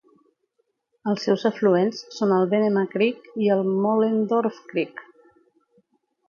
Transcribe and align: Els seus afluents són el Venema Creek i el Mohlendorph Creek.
Els 1.11 1.25
seus 1.27 1.43
afluents 1.49 1.99
són 2.15 2.33
el 2.37 2.47
Venema 2.53 2.85
Creek 2.95 3.29
i 3.45 3.51
el 3.57 3.63
Mohlendorph 3.83 4.59
Creek. 4.73 5.05